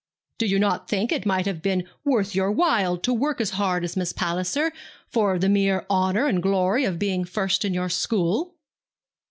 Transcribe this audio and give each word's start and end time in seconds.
'Do 0.39 0.47
you 0.47 0.57
not 0.57 0.89
think 0.89 1.11
it 1.11 1.27
might 1.27 1.45
have 1.45 1.61
been 1.61 1.87
worth 2.03 2.33
your 2.33 2.51
while 2.51 2.97
to 2.97 3.13
work 3.13 3.39
as 3.39 3.51
hard 3.51 3.83
as 3.83 3.95
Miss 3.95 4.11
Palliser, 4.11 4.73
for 5.07 5.37
the 5.37 5.47
mere 5.47 5.85
honour 5.91 6.25
and 6.25 6.41
glory 6.41 6.85
of 6.85 6.97
being 6.97 7.23
first 7.23 7.63
in 7.63 7.71
your 7.71 7.87
school?' 7.87 8.55